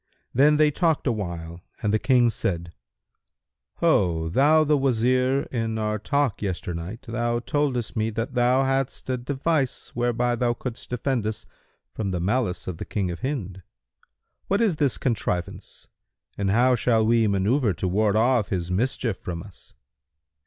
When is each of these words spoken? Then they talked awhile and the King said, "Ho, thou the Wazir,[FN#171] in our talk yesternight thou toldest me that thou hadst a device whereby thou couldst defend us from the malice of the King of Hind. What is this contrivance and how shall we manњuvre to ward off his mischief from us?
Then 0.33 0.57
they 0.57 0.71
talked 0.71 1.05
awhile 1.05 1.61
and 1.83 1.93
the 1.93 1.99
King 1.99 2.31
said, 2.31 2.73
"Ho, 3.81 4.29
thou 4.29 4.63
the 4.63 4.75
Wazir,[FN#171] 4.75 5.47
in 5.53 5.77
our 5.77 5.99
talk 5.99 6.41
yesternight 6.41 7.03
thou 7.03 7.37
toldest 7.37 7.95
me 7.95 8.09
that 8.09 8.33
thou 8.33 8.63
hadst 8.63 9.11
a 9.11 9.17
device 9.17 9.89
whereby 9.89 10.35
thou 10.35 10.55
couldst 10.55 10.89
defend 10.89 11.27
us 11.27 11.45
from 11.93 12.09
the 12.09 12.19
malice 12.19 12.65
of 12.67 12.77
the 12.77 12.85
King 12.85 13.11
of 13.11 13.19
Hind. 13.19 13.61
What 14.47 14.59
is 14.59 14.77
this 14.77 14.97
contrivance 14.97 15.87
and 16.35 16.49
how 16.49 16.73
shall 16.73 17.05
we 17.05 17.27
manњuvre 17.27 17.77
to 17.77 17.87
ward 17.87 18.15
off 18.15 18.49
his 18.49 18.71
mischief 18.71 19.17
from 19.19 19.43
us? 19.43 19.75